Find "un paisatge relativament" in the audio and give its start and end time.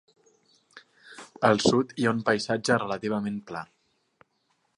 2.15-3.39